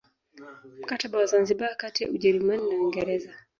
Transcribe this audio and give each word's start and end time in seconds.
Mkataba 0.81 1.17
wa 1.17 1.25
Zanzibar 1.25 1.75
kati 1.77 2.03
ya 2.03 2.09
Ujerumani 2.09 2.61
na 2.69 2.75
Uingereza 2.79 3.33